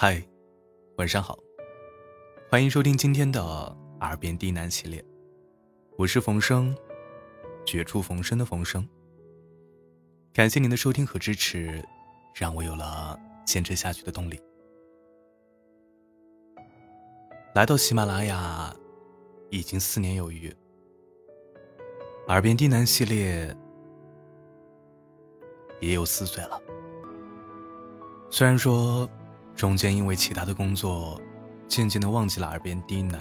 [0.00, 0.22] 嗨，
[0.98, 1.36] 晚上好，
[2.48, 3.42] 欢迎收听今天的
[3.98, 5.04] 耳边低喃系列，
[5.96, 6.72] 我是冯生，
[7.66, 8.88] 绝处逢生的冯生。
[10.32, 11.84] 感谢您的收听和支持，
[12.32, 14.40] 让我有了坚持下去的动力。
[17.56, 18.72] 来到喜马拉雅
[19.50, 20.54] 已经四年有余，
[22.28, 23.52] 耳边低喃系列
[25.80, 26.62] 也有四岁了。
[28.30, 29.10] 虽然说。
[29.58, 31.20] 中间因为其他的工作，
[31.66, 33.18] 渐渐的忘记了耳边低喃，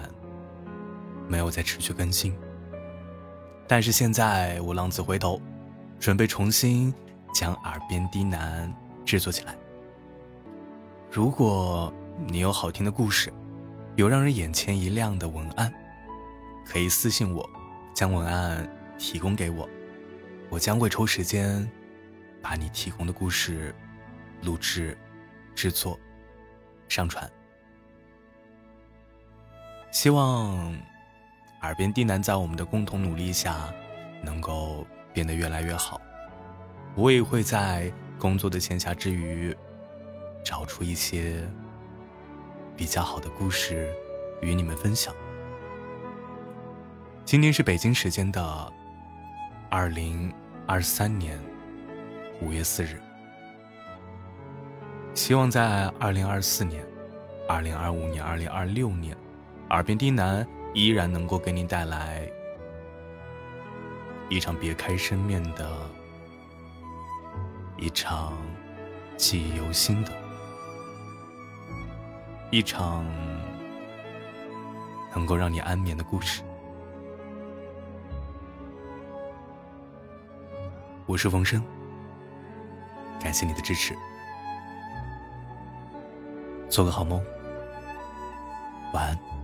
[1.27, 2.38] 没有再持续更新。
[3.67, 5.41] 但是现在我浪子回头，
[5.99, 6.94] 准备重新
[7.34, 8.71] 将耳边低喃
[9.03, 9.58] 制作起来。
[11.11, 11.91] 如果
[12.27, 13.33] 你有好听的故事，
[13.95, 15.73] 有让人眼前一亮的文案，
[16.63, 17.49] 可以私信我，
[17.95, 18.69] 将文案
[18.99, 19.67] 提供给我，
[20.52, 21.67] 我将会抽时间
[22.44, 23.73] 把你提供的故事
[24.44, 24.95] 录制、
[25.55, 25.99] 制作。
[26.87, 27.29] 上传，
[29.91, 30.75] 希望
[31.61, 33.73] 耳边低喃在我们的共同努力下，
[34.21, 35.99] 能够变得越来越好。
[36.95, 39.55] 我也会在工作的闲暇之余，
[40.44, 41.47] 找出一些
[42.75, 43.94] 比较好的故事
[44.41, 45.13] 与你们分享。
[47.25, 48.73] 今天是北京时间的
[49.69, 50.33] 二零
[50.66, 51.39] 二三年
[52.41, 53.01] 五月四日。
[55.17, 56.85] 希望在二零二四年、
[57.49, 59.17] 二零二五年、二零二六年，
[59.71, 62.29] 耳边低喃依然能够给你带来
[64.29, 65.67] 一场别开生面的
[67.77, 68.38] 一场
[69.17, 70.11] 记忆犹新的，
[72.51, 73.03] 一场
[75.15, 76.43] 能够让你安眠的故事。
[81.07, 81.59] 我是冯生，
[83.19, 83.95] 感谢你的支持。
[86.69, 87.23] 做个好梦，
[88.93, 89.36] 晚安。